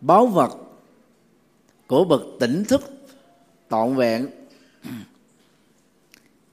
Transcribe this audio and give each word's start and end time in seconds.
báu 0.00 0.26
vật 0.26 0.56
của 1.86 2.04
bậc 2.04 2.22
tỉnh 2.40 2.64
thức 2.64 2.82
trọn 3.70 3.96
vẹn. 3.96 4.26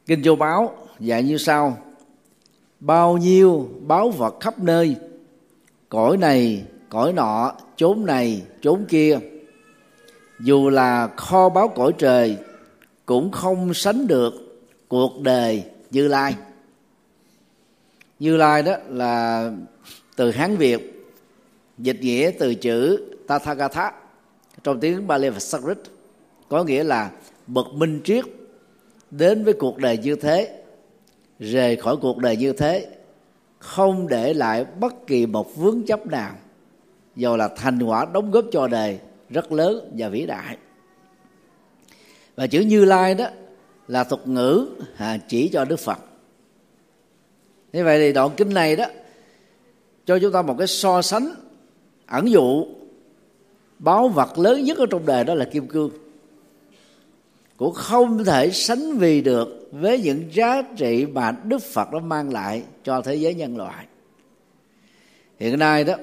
Kinh 0.06 0.24
châu 0.24 0.36
báo 0.36 0.76
dạy 1.00 1.23
như 1.23 1.38
sau. 1.38 1.78
Bao 2.79 3.18
nhiêu 3.18 3.70
báo 3.88 4.10
vật 4.10 4.36
khắp 4.40 4.60
nơi, 4.60 4.96
cõi 5.90 6.18
này, 6.18 6.64
cõi 6.90 7.14
nọ, 7.14 7.56
chốn 7.76 8.06
này, 8.06 8.42
chốn 8.62 8.85
kia. 8.90 9.19
Dù 10.39 10.69
là 10.69 11.07
kho 11.17 11.49
báo 11.49 11.67
cõi 11.67 11.94
trời, 11.97 12.37
cũng 13.05 13.31
không 13.31 13.73
sánh 13.73 14.07
được 14.07 14.33
cuộc 14.87 15.21
đời 15.21 15.63
như 15.91 16.07
lai. 16.07 16.35
Như 18.20 18.38
lai 18.38 18.63
đó 18.63 18.75
là 18.89 19.52
từ 20.16 20.31
hán 20.31 20.57
việt, 20.57 21.09
dịch 21.77 21.99
nghĩa 22.02 22.31
từ 22.39 22.55
chữ 22.55 23.12
Tathagatha 23.40 23.91
trong 24.63 24.80
tiếng 24.80 25.07
Bali 25.07 25.30
và 25.30 25.39
Sanskrit 25.39 25.77
có 26.49 26.63
nghĩa 26.63 26.84
là 26.84 27.12
bậc 27.48 27.66
minh 27.73 28.02
triết 28.03 28.26
đến 29.12 29.44
với 29.44 29.53
cuộc 29.53 29.77
đời 29.77 29.98
như 29.98 30.16
thế 30.16 30.63
rời 31.40 31.76
khỏi 31.76 31.98
cuộc 31.98 32.17
đời 32.17 32.38
như 32.38 32.54
thế 32.54 32.88
không 33.59 34.07
để 34.07 34.34
lại 34.34 34.66
bất 34.80 35.07
kỳ 35.07 35.26
một 35.26 35.55
vướng 35.55 35.85
chấp 35.85 36.07
nào 36.07 36.35
dù 37.16 37.35
là 37.35 37.48
thành 37.48 37.80
quả 37.84 38.05
đóng 38.13 38.31
góp 38.31 38.45
cho 38.52 38.67
đời 38.67 38.99
rất 39.30 39.52
lớn 39.52 39.91
và 39.98 40.09
vĩ 40.09 40.26
đại. 40.26 40.57
Và 42.35 42.48
chữ 42.48 42.59
như 42.59 42.85
lai 42.85 43.15
đó 43.15 43.27
là 43.88 44.04
thuật 44.04 44.27
ngữ 44.27 44.68
à, 44.98 45.18
chỉ 45.27 45.49
cho 45.54 45.65
đức 45.65 45.79
phật. 45.79 45.99
Như 47.73 47.84
vậy 47.84 47.99
thì 47.99 48.13
đoạn 48.13 48.29
kinh 48.38 48.54
này 48.54 48.76
đó 48.76 48.85
cho 50.05 50.20
chúng 50.20 50.31
ta 50.31 50.41
một 50.41 50.55
cái 50.57 50.68
so 50.68 51.02
sánh 51.02 51.29
ẩn 52.07 52.29
dụ 52.31 52.65
báo 53.80 54.08
vật 54.08 54.38
lớn 54.38 54.63
nhất 54.63 54.77
ở 54.77 54.86
trong 54.90 55.05
đời 55.05 55.23
đó 55.23 55.34
là 55.34 55.45
kim 55.45 55.68
cương 55.68 55.90
cũng 57.57 57.74
không 57.74 58.24
thể 58.24 58.52
sánh 58.52 58.98
vì 58.98 59.21
được 59.21 59.70
với 59.71 60.02
những 60.02 60.24
giá 60.32 60.62
trị 60.77 61.05
mà 61.05 61.32
Đức 61.43 61.62
Phật 61.74 61.91
đã 61.91 61.99
mang 61.99 62.34
lại 62.34 62.63
cho 62.84 63.02
thế 63.02 63.15
giới 63.15 63.34
nhân 63.34 63.57
loại. 63.57 63.85
Hiện 65.40 65.60
nay 65.60 65.84
đó 65.84 65.94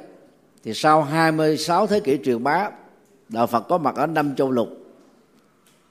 thì 0.65 0.75
sau 0.75 1.03
26 1.03 1.87
thế 1.87 2.01
kỷ 2.01 2.19
truyền 2.25 2.43
bá, 2.43 2.71
đạo 3.29 3.47
Phật 3.47 3.61
có 3.69 3.79
mặt 3.79 3.97
ở 3.97 4.07
năm 4.07 4.35
châu 4.35 4.51
lục 4.51 4.69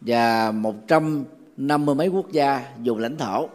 và 0.02 0.52
150 0.52 1.96
mấy 1.96 2.08
quốc 2.08 2.32
gia 2.32 2.64
dùng 2.84 3.00
lãnh 3.00 3.18
thổ. 3.18 3.50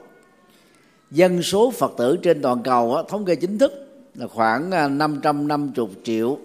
Dân 1.10 1.42
số 1.42 1.70
Phật 1.70 1.92
tử 1.98 2.16
trên 2.22 2.42
toàn 2.42 2.62
cầu 2.62 2.94
đó, 2.94 3.04
thống 3.08 3.24
kê 3.24 3.36
chính 3.36 3.58
thức 3.58 3.72
là 4.14 4.26
khoảng 4.26 4.70
à, 4.70 4.88
550 4.88 5.86
triệu. 6.04 6.38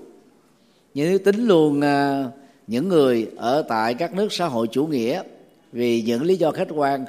Nhưng 0.94 1.10
nếu 1.10 1.20
tính 1.20 1.48
luôn 1.48 1.82
à, 1.82 2.26
những 2.68 2.88
người 2.88 3.28
ở 3.38 3.62
tại 3.62 3.94
các 3.94 4.14
nước 4.14 4.34
xã 4.34 4.46
hội 4.46 4.68
chủ 4.68 4.86
nghĩa, 4.86 5.24
vì 5.72 6.02
những 6.02 6.24
lý 6.24 6.36
do 6.36 6.52
khách 6.52 6.68
quan, 6.70 7.06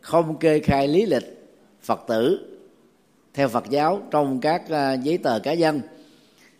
không 0.00 0.36
kê 0.36 0.60
khai 0.60 0.88
lý 0.88 1.06
lịch 1.06 1.54
phật 1.82 2.00
tử 2.08 2.38
theo 3.34 3.48
phật 3.48 3.70
giáo 3.70 4.00
trong 4.10 4.40
các 4.40 4.70
à, 4.70 4.92
giấy 4.92 5.18
tờ 5.18 5.38
cá 5.38 5.54
nhân, 5.54 5.80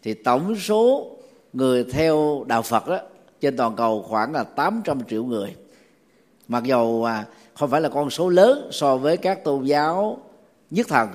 thì 0.02 0.14
tổng 0.14 0.56
số 0.56 1.10
người 1.52 1.84
theo 1.84 2.44
đạo 2.46 2.62
phật 2.62 2.88
đó 2.88 2.98
trên 3.40 3.56
toàn 3.56 3.76
cầu 3.76 4.02
khoảng 4.02 4.32
là 4.32 4.44
800 4.44 5.00
triệu 5.10 5.24
người. 5.24 5.54
Mặc 6.48 6.64
dầu 6.64 7.04
à, 7.04 7.24
không 7.54 7.70
phải 7.70 7.80
là 7.80 7.88
con 7.88 8.10
số 8.10 8.28
lớn 8.28 8.68
so 8.72 8.96
với 8.96 9.16
các 9.16 9.44
tôn 9.44 9.64
giáo 9.64 10.18
nhất 10.70 10.88
thần 10.88 11.08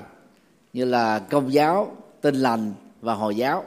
như 0.74 0.86
là 0.86 1.20
công 1.20 1.54
giáo, 1.54 1.96
Tin 2.22 2.36
lành 2.36 2.74
và 3.02 3.14
hồi 3.14 3.36
giáo 3.36 3.64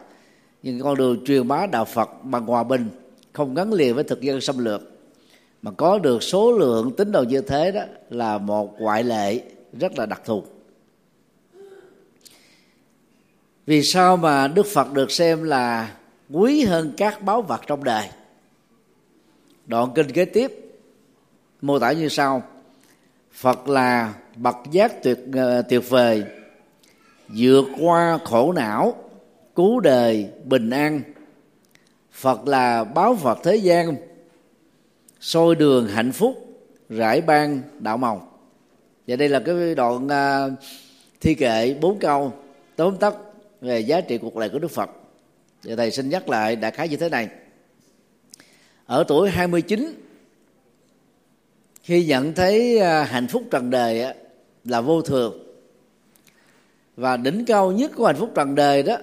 nhưng 0.62 0.80
con 0.80 0.96
đường 0.96 1.24
truyền 1.24 1.48
bá 1.48 1.66
đạo 1.66 1.84
phật 1.84 2.10
bằng 2.24 2.46
hòa 2.46 2.64
bình, 2.64 2.90
không 3.32 3.54
gắn 3.54 3.72
liền 3.72 3.94
với 3.94 4.04
thực 4.04 4.20
dân 4.20 4.40
xâm 4.40 4.58
lược, 4.58 4.82
mà 5.62 5.70
có 5.70 5.98
được 5.98 6.22
số 6.22 6.52
lượng 6.52 6.92
tín 6.96 7.12
đồ 7.12 7.22
như 7.22 7.40
thế 7.40 7.72
đó 7.72 7.82
là 8.10 8.38
một 8.38 8.80
ngoại 8.80 9.04
lệ 9.04 9.42
rất 9.72 9.98
là 9.98 10.06
đặc 10.06 10.22
thù. 10.24 10.42
Vì 13.66 13.82
sao 13.82 14.16
mà 14.16 14.48
đức 14.48 14.66
phật 14.66 14.92
được 14.92 15.10
xem 15.10 15.42
là 15.42 15.92
quý 16.30 16.64
hơn 16.64 16.92
các 16.96 17.22
báu 17.22 17.42
vật 17.42 17.60
trong 17.66 17.84
đời? 17.84 18.08
Đoạn 19.66 19.92
kinh 19.94 20.12
kế 20.12 20.24
tiếp, 20.24 20.52
mô 21.62 21.78
tả 21.78 21.92
như 21.92 22.08
sau. 22.08 22.42
Phật 23.32 23.68
là 23.68 24.14
bậc 24.36 24.56
giác 24.70 25.02
tuyệt 25.02 25.18
ờ, 25.32 25.62
tuyệt 25.62 25.90
vời, 25.90 26.24
vượt 27.28 27.64
qua 27.80 28.18
khổ 28.24 28.52
não 28.52 28.94
cứu 29.54 29.80
đời 29.80 30.28
bình 30.44 30.70
an. 30.70 31.02
Phật 32.12 32.48
là 32.48 32.84
báo 32.84 33.16
phật 33.16 33.38
thế 33.44 33.56
gian 33.56 33.96
soi 35.20 35.54
đường 35.54 35.88
hạnh 35.88 36.12
phúc 36.12 36.46
rải 36.88 37.20
ban 37.20 37.62
đạo 37.78 37.96
màu. 37.96 38.28
Và 39.06 39.16
đây 39.16 39.28
là 39.28 39.40
cái 39.40 39.74
đoạn 39.74 40.06
uh, 40.06 40.58
thi 41.20 41.34
kệ 41.34 41.76
bốn 41.80 41.98
câu 41.98 42.32
tóm 42.76 42.96
tắt 42.96 43.14
về 43.60 43.80
giá 43.80 44.00
trị 44.00 44.18
cuộc 44.18 44.36
đời 44.36 44.48
của 44.48 44.58
Đức 44.58 44.70
Phật. 44.70 44.90
Và 45.62 45.76
thầy 45.76 45.90
xin 45.90 46.08
nhắc 46.08 46.28
lại 46.28 46.56
đại 46.56 46.70
khái 46.70 46.88
như 46.88 46.96
thế 46.96 47.08
này. 47.08 47.28
Ở 48.86 49.04
tuổi 49.08 49.30
29 49.30 49.94
khi 51.82 52.04
nhận 52.04 52.34
thấy 52.34 52.78
à, 52.78 53.04
hạnh 53.04 53.26
phúc 53.26 53.42
trần 53.50 53.70
đời 53.70 54.14
là 54.64 54.80
vô 54.80 55.02
thường. 55.02 55.38
Và 56.96 57.16
đỉnh 57.16 57.44
cao 57.44 57.72
nhất 57.72 57.90
của 57.96 58.06
hạnh 58.06 58.16
phúc 58.16 58.30
trần 58.34 58.54
đời 58.54 58.82
đó 58.82 58.96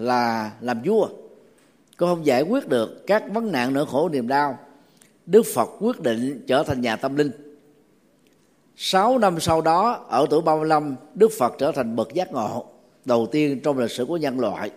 là 0.00 0.52
làm 0.60 0.82
vua 0.84 1.08
cô 1.96 2.06
không 2.06 2.26
giải 2.26 2.42
quyết 2.42 2.68
được 2.68 3.06
các 3.06 3.24
vấn 3.32 3.52
nạn 3.52 3.72
nỗi 3.72 3.86
khổ 3.86 4.08
niềm 4.08 4.28
đau 4.28 4.58
Đức 5.26 5.42
Phật 5.54 5.70
quyết 5.80 6.00
định 6.00 6.44
trở 6.46 6.62
thành 6.62 6.80
nhà 6.80 6.96
tâm 6.96 7.16
linh. 7.16 7.30
Sáu 8.76 9.18
năm 9.18 9.40
sau 9.40 9.60
đó, 9.60 10.06
ở 10.08 10.26
tuổi 10.30 10.42
35, 10.42 10.96
Đức 11.14 11.30
Phật 11.38 11.54
trở 11.58 11.72
thành 11.72 11.96
bậc 11.96 12.14
giác 12.14 12.32
ngộ 12.32 12.64
đầu 13.04 13.26
tiên 13.32 13.60
trong 13.60 13.78
lịch 13.78 13.90
sử 13.90 14.04
của 14.04 14.16
nhân 14.16 14.40
loại. 14.40 14.70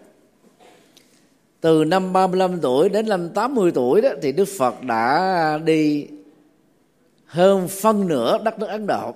Từ 1.62 1.84
năm 1.84 2.14
35 2.14 2.62
tuổi 2.62 2.90
đến 2.90 3.10
năm 3.10 3.30
80 3.30 3.72
tuổi 3.72 4.02
đó 4.02 4.10
thì 4.22 4.32
Đức 4.32 4.48
Phật 4.58 4.84
đã 4.84 5.58
đi 5.66 6.08
hơn 7.26 7.68
phân 7.68 8.08
nửa 8.08 8.38
đất 8.44 8.60
nước 8.60 8.68
Ấn 8.68 8.88
Độ. 8.88 9.14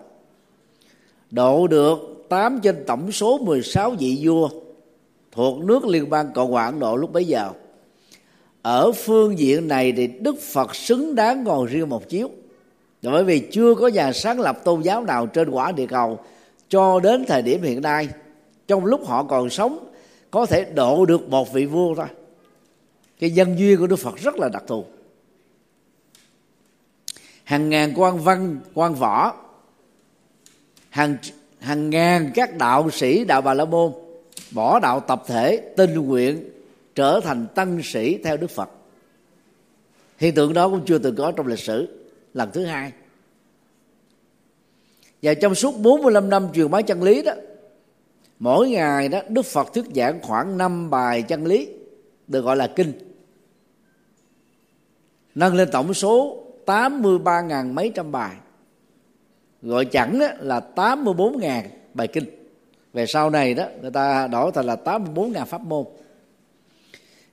Độ 1.31 1.67
được 1.67 2.25
8 2.29 2.59
trên 2.63 2.83
tổng 2.87 3.11
số 3.11 3.37
16 3.37 3.91
vị 3.99 4.19
vua 4.21 4.49
thuộc 5.37 5.63
nước 5.63 5.85
liên 5.85 6.09
bang 6.09 6.31
Cộng 6.33 6.51
hòa 6.51 6.65
Ấn 6.65 6.79
Độ 6.79 6.95
lúc 6.95 7.11
bấy 7.11 7.25
giờ. 7.25 7.51
Ở 8.61 8.91
phương 8.91 9.39
diện 9.39 9.67
này 9.67 9.91
thì 9.91 10.07
đức 10.07 10.35
phật 10.41 10.75
xứng 10.75 11.15
đáng 11.15 11.43
ngồi 11.43 11.67
riêng 11.67 11.89
một 11.89 12.09
chiếu. 12.09 12.29
Bởi 13.01 13.23
vì 13.23 13.39
chưa 13.39 13.75
có 13.75 13.87
nhà 13.87 14.13
sáng 14.13 14.39
lập 14.39 14.63
tôn 14.63 14.81
giáo 14.81 15.03
nào 15.03 15.27
trên 15.27 15.49
quả 15.49 15.71
địa 15.71 15.85
cầu 15.85 16.19
cho 16.69 16.99
đến 16.99 17.25
thời 17.27 17.41
điểm 17.41 17.61
hiện 17.61 17.81
nay, 17.81 18.09
trong 18.67 18.85
lúc 18.85 19.07
họ 19.07 19.23
còn 19.23 19.49
sống, 19.49 19.91
có 20.31 20.45
thể 20.45 20.65
độ 20.65 21.05
được 21.05 21.29
một 21.29 21.53
vị 21.53 21.65
vua 21.65 21.95
thôi. 21.95 22.07
Cái 23.19 23.29
nhân 23.29 23.59
duyên 23.59 23.79
của 23.79 23.87
đức 23.87 23.95
phật 23.95 24.17
rất 24.17 24.35
là 24.35 24.49
đặc 24.49 24.63
thù. 24.67 24.85
Hàng 27.43 27.69
ngàn 27.69 27.93
quan 27.95 28.19
văn, 28.19 28.59
quan 28.73 28.95
võ, 28.95 29.33
hàng 30.89 31.17
hàng 31.59 31.89
ngàn 31.89 32.31
các 32.35 32.57
đạo 32.57 32.89
sĩ, 32.89 33.25
đạo 33.25 33.41
bà 33.41 33.53
la 33.53 33.65
môn 33.65 33.91
bỏ 34.51 34.79
đạo 34.79 34.99
tập 34.99 35.23
thể 35.27 35.73
tình 35.77 35.93
nguyện 35.93 36.49
trở 36.95 37.19
thành 37.23 37.47
tăng 37.55 37.83
sĩ 37.83 38.17
theo 38.23 38.37
đức 38.37 38.49
phật. 38.49 38.69
Hiện 40.17 40.35
tượng 40.35 40.53
đó 40.53 40.69
cũng 40.69 40.85
chưa 40.85 40.97
từng 40.97 41.15
có 41.15 41.31
trong 41.31 41.47
lịch 41.47 41.59
sử. 41.59 42.07
Lần 42.33 42.49
thứ 42.53 42.65
hai. 42.65 42.91
Và 45.21 45.33
trong 45.33 45.55
suốt 45.55 45.77
45 45.77 46.29
năm 46.29 46.47
truyền 46.53 46.71
bá 46.71 46.81
chân 46.81 47.03
lý 47.03 47.21
đó, 47.21 47.33
mỗi 48.39 48.69
ngày 48.69 49.09
đó 49.09 49.21
Đức 49.29 49.45
Phật 49.45 49.73
thuyết 49.73 49.85
giảng 49.95 50.21
khoảng 50.21 50.57
5 50.57 50.89
bài 50.89 51.21
chân 51.21 51.45
lý, 51.45 51.69
được 52.27 52.41
gọi 52.41 52.55
là 52.55 52.67
kinh. 52.75 52.93
Nâng 55.35 55.55
lên 55.55 55.69
tổng 55.71 55.93
số 55.93 56.43
83 56.65 57.41
ngàn 57.41 57.75
mấy 57.75 57.91
trăm 57.95 58.11
bài. 58.11 58.35
Gọi 59.61 59.85
chẳng 59.85 60.19
là 60.39 60.59
84 60.59 61.39
ngàn 61.39 61.69
bài 61.93 62.07
kinh 62.07 62.25
về 62.97 63.05
sau 63.05 63.29
này 63.29 63.53
đó 63.53 63.65
người 63.81 63.91
ta 63.91 64.27
đổi 64.27 64.51
thành 64.51 64.65
là 64.65 64.77
84.000 64.85 65.45
pháp 65.45 65.61
môn. 65.61 65.85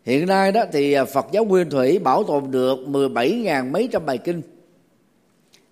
Hiện 0.04 0.26
nay 0.26 0.52
đó 0.52 0.64
thì 0.72 0.92
à, 0.92 1.04
Phật 1.04 1.26
giáo 1.32 1.44
Nguyên 1.44 1.70
Thủy 1.70 1.98
bảo 1.98 2.24
tồn 2.24 2.50
được 2.50 2.78
17.000 2.86 3.70
mấy 3.70 3.88
trăm 3.92 4.06
bài 4.06 4.18
kinh. 4.18 4.42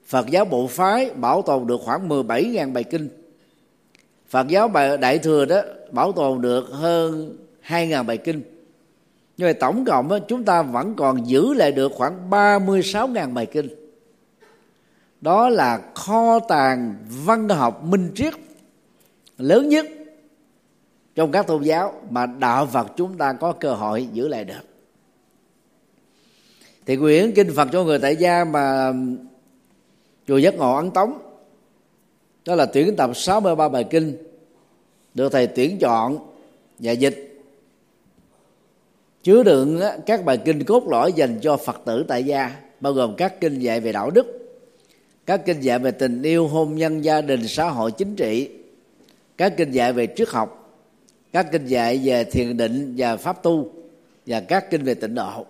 Phật 0.06 0.26
giáo 0.26 0.44
Bộ 0.44 0.66
Phái 0.66 1.10
bảo 1.10 1.42
tồn 1.42 1.66
được 1.66 1.80
khoảng 1.84 2.08
17.000 2.08 2.72
bài 2.72 2.84
kinh. 2.84 3.08
Phật 4.28 4.48
giáo 4.48 4.70
Đại 5.00 5.18
Thừa 5.18 5.44
đó 5.44 5.62
bảo 5.90 6.12
tồn 6.12 6.40
được 6.40 6.68
hơn 6.70 7.36
2.000 7.66 8.04
bài 8.04 8.16
kinh. 8.16 8.42
Nhưng 9.36 9.48
mà 9.48 9.52
tổng 9.52 9.84
cộng 9.84 10.08
đó, 10.08 10.18
chúng 10.28 10.44
ta 10.44 10.62
vẫn 10.62 10.94
còn 10.94 11.28
giữ 11.28 11.54
lại 11.54 11.72
được 11.72 11.92
khoảng 11.94 12.30
36.000 12.30 13.34
bài 13.34 13.46
kinh. 13.46 13.68
Đó 15.20 15.48
là 15.48 15.80
kho 15.94 16.38
tàng 16.38 16.96
văn 17.24 17.48
học 17.48 17.84
minh 17.84 18.10
triết 18.14 18.34
lớn 19.38 19.68
nhất 19.68 19.86
trong 21.14 21.32
các 21.32 21.46
tôn 21.46 21.62
giáo 21.62 22.00
mà 22.10 22.26
đạo 22.26 22.66
Phật 22.66 22.86
chúng 22.96 23.18
ta 23.18 23.32
có 23.32 23.52
cơ 23.52 23.74
hội 23.74 24.08
giữ 24.12 24.28
lại 24.28 24.44
được. 24.44 24.62
Thì 26.86 26.96
quyển 26.96 27.32
kinh 27.32 27.54
phật 27.56 27.68
cho 27.72 27.84
người 27.84 27.98
tại 27.98 28.16
gia 28.16 28.44
mà 28.44 28.92
chùa 30.28 30.36
giác 30.36 30.54
ngộ 30.54 30.76
ấn 30.76 30.90
tống, 30.90 31.18
đó 32.44 32.54
là 32.54 32.66
tuyển 32.66 32.96
tập 32.96 33.10
63 33.14 33.68
bài 33.68 33.84
kinh 33.90 34.16
được 35.14 35.32
thầy 35.32 35.46
tuyển 35.46 35.78
chọn 35.80 36.18
và 36.78 36.92
dịch. 36.92 37.42
Chứa 39.22 39.42
đựng 39.42 39.80
các 40.06 40.24
bài 40.24 40.38
kinh 40.44 40.64
cốt 40.64 40.88
lõi 40.88 41.12
dành 41.12 41.38
cho 41.42 41.56
phật 41.56 41.80
tử 41.84 42.04
tại 42.08 42.24
gia, 42.24 42.56
bao 42.80 42.92
gồm 42.92 43.14
các 43.16 43.40
kinh 43.40 43.58
dạy 43.58 43.80
về 43.80 43.92
đạo 43.92 44.10
đức, 44.10 44.56
các 45.26 45.46
kinh 45.46 45.60
dạy 45.60 45.78
về 45.78 45.90
tình 45.90 46.22
yêu, 46.22 46.48
hôn 46.48 46.76
nhân, 46.76 47.04
gia 47.04 47.20
đình, 47.20 47.48
xã 47.48 47.70
hội, 47.70 47.92
chính 47.92 48.16
trị 48.16 48.50
các 49.42 49.54
kinh 49.56 49.70
dạy 49.70 49.92
về 49.92 50.08
triết 50.16 50.28
học, 50.28 50.78
các 51.32 51.46
kinh 51.52 51.66
dạy 51.66 52.00
về 52.04 52.24
thiền 52.24 52.56
định 52.56 52.94
và 52.96 53.16
pháp 53.16 53.42
tu, 53.42 53.72
và 54.26 54.40
các 54.40 54.70
kinh 54.70 54.82
về 54.82 54.94
tịnh 54.94 55.14
độ. 55.14 55.46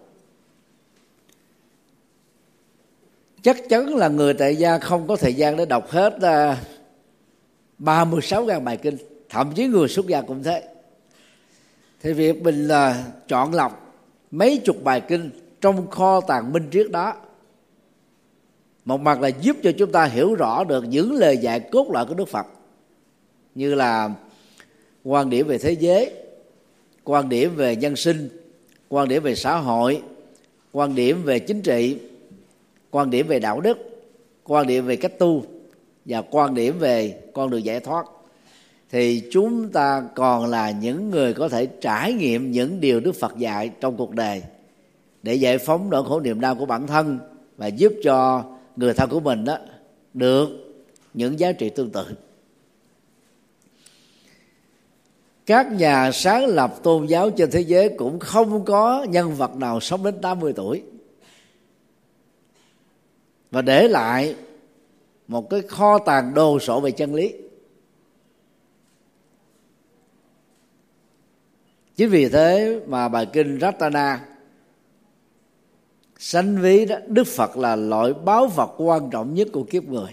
Chắc 3.42 3.56
chắn 3.68 3.94
là 3.94 4.08
người 4.08 4.34
tại 4.34 4.56
gia 4.56 4.78
không 4.78 5.06
có 5.08 5.16
thời 5.16 5.34
gian 5.34 5.56
để 5.56 5.64
đọc 5.64 5.90
hết 5.90 6.20
à, 6.22 6.56
36 7.78 8.44
ngàn 8.44 8.64
bài 8.64 8.76
kinh. 8.76 8.96
Thậm 9.28 9.52
chí 9.54 9.66
người 9.66 9.88
xuất 9.88 10.06
gia 10.06 10.22
cũng 10.22 10.42
thế. 10.42 10.62
Thì 12.02 12.12
việc 12.12 12.42
mình 12.42 12.68
là 12.68 13.04
chọn 13.28 13.54
lọc 13.54 13.96
mấy 14.30 14.60
chục 14.64 14.76
bài 14.84 15.00
kinh 15.00 15.30
trong 15.60 15.90
kho 15.90 16.20
tàng 16.20 16.52
minh 16.52 16.68
triết 16.72 16.90
đó, 16.90 17.14
một 18.84 19.00
mặt 19.00 19.20
là 19.20 19.28
giúp 19.28 19.56
cho 19.62 19.70
chúng 19.78 19.92
ta 19.92 20.04
hiểu 20.04 20.34
rõ 20.34 20.64
được 20.64 20.84
những 20.84 21.12
lời 21.12 21.38
dạy 21.38 21.60
cốt 21.60 21.90
lõi 21.90 22.06
của 22.06 22.14
đức 22.14 22.28
phật 22.28 22.46
như 23.54 23.75
là 23.75 24.14
quan 25.04 25.31
điểm 25.31 25.46
về 25.46 25.58
thế 25.58 25.72
giới, 25.72 26.10
quan 27.04 27.28
điểm 27.28 27.56
về 27.56 27.76
nhân 27.76 27.96
sinh, 27.96 28.28
quan 28.88 29.08
điểm 29.08 29.22
về 29.22 29.34
xã 29.34 29.56
hội, 29.56 30.02
quan 30.72 30.94
điểm 30.94 31.22
về 31.22 31.38
chính 31.38 31.62
trị, 31.62 31.99
quan 32.90 33.10
điểm 33.10 33.26
về 33.26 33.38
đạo 33.38 33.60
đức, 33.60 33.78
quan 34.44 34.66
điểm 34.66 34.87
về 34.87 34.96
cách 34.96 35.19
tu 35.19 35.44
và 36.04 36.22
quan 36.31 36.54
điểm 36.54 36.78
về 36.78 37.20
con 37.32 37.50
đường 37.50 37.64
giải 37.64 37.81
thoát. 37.81 38.06
Thì 38.90 39.22
chúng 39.31 39.69
ta 39.69 40.02
còn 40.14 40.46
là 40.46 40.70
những 40.70 41.10
người 41.10 41.34
có 41.34 41.49
thể 41.49 41.66
trải 41.66 42.12
nghiệm 42.12 42.50
những 42.50 42.81
điều 42.81 43.00
Đức 43.00 43.12
Phật 43.12 43.38
dạy 43.38 43.70
trong 43.81 43.96
cuộc 43.96 44.14
đời 44.14 44.43
để 45.22 45.34
giải 45.34 45.58
phóng 45.58 45.90
nỗi 45.90 46.04
khổ 46.08 46.20
niềm 46.20 46.40
đau 46.40 46.54
của 46.54 46.66
bản 46.66 46.87
thân 46.87 47.19
và 47.56 47.66
giúp 47.66 47.93
cho 48.04 48.44
người 48.76 48.94
thân 48.94 49.10
của 49.10 49.20
mình 49.20 49.44
đó 49.44 49.58
được 50.14 50.49
những 51.14 51.38
giá 51.38 51.52
trị 51.52 51.70
tương 51.70 51.90
tự. 51.90 52.04
Các 55.52 55.72
nhà 55.72 56.10
sáng 56.12 56.46
lập 56.46 56.75
tôn 56.82 57.06
giáo 57.06 57.31
trên 57.31 57.50
thế 57.50 57.60
giới 57.60 57.88
cũng 57.88 58.20
không 58.20 58.64
có 58.64 59.06
nhân 59.08 59.34
vật 59.34 59.56
nào 59.56 59.81
sống 59.81 60.04
đến 60.04 60.20
80 60.22 60.52
tuổi. 60.56 60.82
Và 63.50 63.62
để 63.62 63.88
lại 63.88 64.37
một 65.28 65.50
cái 65.50 65.62
kho 65.62 65.99
tàng 65.99 66.34
đồ 66.34 66.58
sộ 66.58 66.81
về 66.81 66.90
chân 66.90 67.14
lý. 67.14 67.34
Chính 71.96 72.10
vì 72.10 72.28
thế 72.28 72.81
mà 72.87 73.08
bài 73.08 73.26
kinh 73.32 73.58
Ratana 73.60 74.26
sanh 76.19 76.60
ví 76.60 76.84
đó, 76.84 76.96
Đức 77.06 77.26
Phật 77.26 77.56
là 77.56 77.76
loại 77.76 78.12
báo 78.25 78.46
vật 78.46 78.75
quan 78.78 79.10
trọng 79.10 79.34
nhất 79.34 79.49
của 79.52 79.64
kiếp 79.64 79.84
người. 79.84 80.12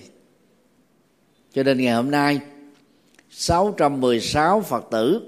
Cho 1.53 1.63
nên 1.63 1.77
ngày 1.77 1.93
hôm 1.93 2.11
nay 2.11 2.39
616 3.29 4.61
Phật 4.61 4.85
tử. 4.91 5.21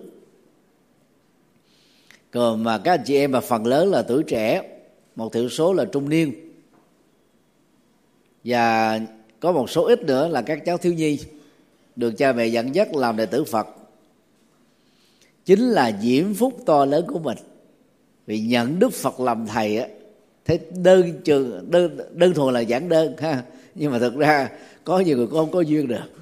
Còn 2.31 2.63
mà 2.63 2.77
các 2.77 2.93
anh 2.93 3.03
chị 3.05 3.15
em 3.15 3.31
mà 3.31 3.39
phần 3.39 3.65
lớn 3.65 3.91
là 3.91 4.01
tuổi 4.01 4.23
trẻ, 4.23 4.63
một 5.15 5.33
thiểu 5.33 5.49
số 5.49 5.73
là 5.73 5.85
trung 5.85 6.09
niên. 6.09 6.33
Và 8.43 8.99
có 9.39 9.51
một 9.51 9.69
số 9.69 9.85
ít 9.85 10.03
nữa 10.03 10.27
là 10.27 10.41
các 10.41 10.65
cháu 10.65 10.77
thiếu 10.77 10.93
nhi, 10.93 11.19
được 11.95 12.11
cha 12.17 12.33
mẹ 12.33 12.47
dẫn 12.47 12.75
dắt 12.75 12.95
làm 12.95 13.17
đệ 13.17 13.25
tử 13.25 13.43
Phật. 13.43 13.67
Chính 15.45 15.59
là 15.59 15.99
diễm 16.01 16.33
phúc 16.33 16.53
to 16.65 16.85
lớn 16.85 17.05
của 17.07 17.19
mình. 17.19 17.37
Vì 18.25 18.39
nhận 18.39 18.79
Đức 18.79 18.93
Phật 18.93 19.19
làm 19.19 19.47
thầy 19.47 19.77
á 19.77 19.87
thế 20.45 20.59
đơn 20.83 21.21
trường 21.23 21.71
đơn 21.71 21.97
đơn 22.13 22.33
thuần 22.33 22.53
là 22.53 22.63
giảng 22.63 22.89
đơn 22.89 23.15
ha. 23.17 23.43
Nhưng 23.75 23.91
mà 23.91 23.99
thực 23.99 24.15
ra 24.15 24.49
có 24.83 24.99
nhiều 24.99 25.17
người 25.17 25.27
con 25.31 25.51
có 25.51 25.61
duyên 25.61 25.87
được 25.87 26.20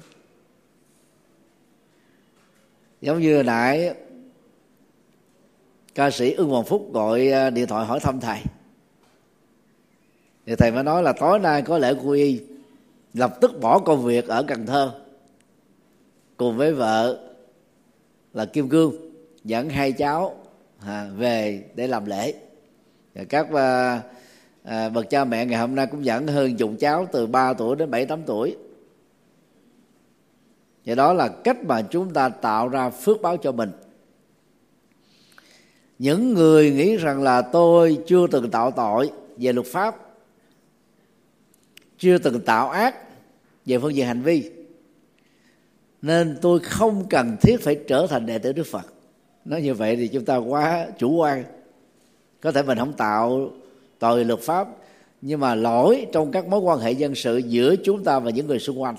giống 3.00 3.20
như 3.20 3.42
nãy 3.42 3.94
ca 5.94 6.10
sĩ 6.10 6.32
ưng 6.32 6.48
hoàng 6.48 6.64
phúc 6.64 6.92
gọi 6.92 7.28
à, 7.28 7.50
điện 7.50 7.66
thoại 7.66 7.86
hỏi 7.86 8.00
thăm 8.00 8.20
thầy. 8.20 8.38
Thì 10.46 10.56
thầy 10.56 10.72
mới 10.72 10.84
nói 10.84 11.02
là 11.02 11.12
tối 11.12 11.38
nay 11.38 11.62
có 11.62 11.78
lễ 11.78 11.94
quy 12.04 12.22
y 12.22 12.40
lập 13.14 13.40
tức 13.40 13.60
bỏ 13.60 13.78
công 13.78 14.04
việc 14.04 14.28
ở 14.28 14.42
cần 14.42 14.66
thơ 14.66 14.92
cùng 16.36 16.56
với 16.56 16.72
vợ 16.72 17.18
là 18.34 18.44
kim 18.44 18.68
cương 18.68 18.94
dẫn 19.44 19.70
hai 19.70 19.92
cháu 19.92 20.36
à, 20.86 21.10
về 21.16 21.64
để 21.74 21.86
làm 21.86 22.06
lễ. 22.06 22.34
Và 23.14 23.24
các 23.24 23.52
à, 23.52 24.02
à, 24.64 24.88
bậc 24.88 25.10
cha 25.10 25.24
mẹ 25.24 25.46
ngày 25.46 25.60
hôm 25.60 25.74
nay 25.74 25.86
cũng 25.86 26.04
dẫn 26.04 26.26
hơn 26.26 26.56
chục 26.56 26.70
cháu 26.80 27.06
từ 27.12 27.26
3 27.26 27.52
tuổi 27.52 27.76
đến 27.76 27.90
7 27.90 28.06
8 28.06 28.22
tuổi 28.26 28.56
và 30.84 30.94
đó 30.94 31.12
là 31.12 31.28
cách 31.28 31.64
mà 31.64 31.82
chúng 31.82 32.12
ta 32.12 32.28
tạo 32.28 32.68
ra 32.68 32.90
phước 32.90 33.22
báo 33.22 33.36
cho 33.36 33.52
mình. 33.52 33.70
Những 35.98 36.34
người 36.34 36.70
nghĩ 36.70 36.96
rằng 36.96 37.22
là 37.22 37.42
tôi 37.42 37.98
chưa 38.06 38.26
từng 38.26 38.50
tạo 38.50 38.70
tội 38.70 39.10
về 39.36 39.52
luật 39.52 39.66
pháp, 39.66 39.96
chưa 41.98 42.18
từng 42.18 42.40
tạo 42.40 42.70
ác 42.70 42.96
về 43.66 43.78
phương 43.78 43.94
diện 43.94 44.06
hành 44.06 44.22
vi, 44.22 44.50
nên 46.02 46.38
tôi 46.42 46.60
không 46.60 47.06
cần 47.10 47.36
thiết 47.40 47.56
phải 47.60 47.78
trở 47.88 48.06
thành 48.06 48.26
đệ 48.26 48.38
tử 48.38 48.52
đức 48.52 48.66
phật. 48.66 48.92
Nói 49.44 49.62
như 49.62 49.74
vậy 49.74 49.96
thì 49.96 50.08
chúng 50.08 50.24
ta 50.24 50.36
quá 50.36 50.86
chủ 50.98 51.16
quan. 51.16 51.44
Có 52.40 52.52
thể 52.52 52.62
mình 52.62 52.78
không 52.78 52.92
tạo 52.92 53.50
tội 53.98 54.24
luật 54.24 54.40
pháp, 54.40 54.68
nhưng 55.22 55.40
mà 55.40 55.54
lỗi 55.54 56.06
trong 56.12 56.32
các 56.32 56.46
mối 56.46 56.60
quan 56.60 56.78
hệ 56.78 56.92
dân 56.92 57.14
sự 57.14 57.38
giữa 57.38 57.76
chúng 57.76 58.04
ta 58.04 58.18
và 58.18 58.30
những 58.30 58.46
người 58.46 58.58
xung 58.58 58.82
quanh 58.82 58.96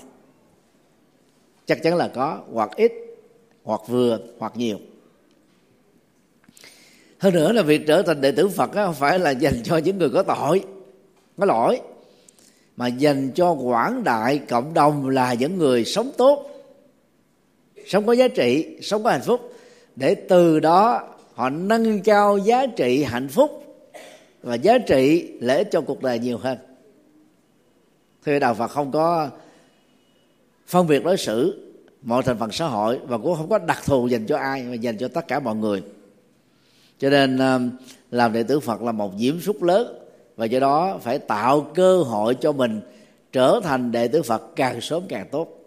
chắc 1.74 1.82
chắn 1.82 1.96
là 1.96 2.08
có, 2.08 2.40
hoặc 2.52 2.70
ít, 2.76 2.92
hoặc 3.64 3.80
vừa, 3.88 4.18
hoặc 4.38 4.52
nhiều. 4.56 4.78
Hơn 7.18 7.34
nữa 7.34 7.52
là 7.52 7.62
việc 7.62 7.86
trở 7.86 8.02
thành 8.02 8.20
đệ 8.20 8.32
tử 8.32 8.48
phật 8.48 8.72
không 8.72 8.94
phải 8.94 9.18
là 9.18 9.30
dành 9.30 9.62
cho 9.64 9.76
những 9.76 9.98
người 9.98 10.10
có 10.10 10.22
tội, 10.22 10.64
có 11.36 11.46
lỗi, 11.46 11.80
mà 12.76 12.86
dành 12.86 13.30
cho 13.34 13.52
quảng 13.52 14.04
đại 14.04 14.38
cộng 14.38 14.74
đồng 14.74 15.08
là 15.08 15.34
những 15.34 15.58
người 15.58 15.84
sống 15.84 16.10
tốt, 16.16 16.46
sống 17.86 18.06
có 18.06 18.12
giá 18.12 18.28
trị, 18.28 18.78
sống 18.82 19.02
có 19.02 19.10
hạnh 19.10 19.22
phúc. 19.24 19.54
Để 19.96 20.14
từ 20.14 20.60
đó 20.60 21.08
họ 21.34 21.50
nâng 21.50 22.02
cao 22.02 22.38
giá 22.38 22.66
trị 22.66 23.02
hạnh 23.02 23.28
phúc 23.28 23.64
và 24.42 24.54
giá 24.54 24.78
trị 24.78 25.32
lợi 25.40 25.58
ích 25.58 25.68
cho 25.70 25.80
cuộc 25.80 26.02
đời 26.02 26.18
nhiều 26.18 26.38
hơn. 26.38 26.58
Thì 28.24 28.38
đạo 28.38 28.54
phật, 28.54 28.68
không 28.68 28.92
có 28.92 29.30
phân 30.66 30.86
biệt 30.86 31.04
đối 31.04 31.16
xử 31.16 31.71
mọi 32.02 32.22
thành 32.22 32.38
phần 32.38 32.52
xã 32.52 32.66
hội 32.66 33.00
và 33.06 33.18
cũng 33.18 33.36
không 33.36 33.48
có 33.48 33.58
đặc 33.58 33.78
thù 33.84 34.06
dành 34.06 34.26
cho 34.26 34.36
ai, 34.36 34.62
mà 34.62 34.74
dành 34.74 34.98
cho 34.98 35.08
tất 35.08 35.28
cả 35.28 35.40
mọi 35.40 35.56
người. 35.56 35.82
Cho 36.98 37.10
nên 37.10 37.38
ờ, 37.38 37.60
làm 38.10 38.32
đệ 38.32 38.42
tử 38.42 38.60
phật 38.60 38.82
là 38.82 38.92
một 38.92 39.12
diễm 39.18 39.40
phúc 39.40 39.62
lớn, 39.62 39.98
và 40.36 40.44
do 40.44 40.60
đó 40.60 40.98
phải 41.02 41.18
tạo 41.18 41.66
cơ 41.74 42.02
hội 42.02 42.34
cho 42.34 42.52
mình 42.52 42.80
trở 43.32 43.60
thành 43.64 43.92
đệ 43.92 44.08
tử 44.08 44.22
phật 44.22 44.42
càng 44.56 44.80
sớm 44.80 45.02
càng 45.08 45.28
tốt. 45.30 45.61